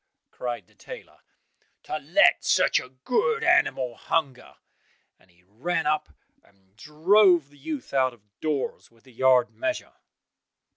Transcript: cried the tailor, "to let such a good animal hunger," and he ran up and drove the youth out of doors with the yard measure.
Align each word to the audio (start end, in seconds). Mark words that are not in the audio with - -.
cried 0.31 0.65
the 0.65 0.73
tailor, 0.73 1.19
"to 1.83 1.99
let 1.99 2.43
such 2.43 2.79
a 2.79 2.89
good 2.89 3.43
animal 3.43 3.93
hunger," 3.95 4.55
and 5.19 5.29
he 5.29 5.43
ran 5.43 5.85
up 5.85 6.09
and 6.43 6.75
drove 6.75 7.49
the 7.51 7.57
youth 7.59 7.93
out 7.93 8.11
of 8.11 8.23
doors 8.39 8.89
with 8.89 9.03
the 9.03 9.13
yard 9.13 9.51
measure. 9.51 9.93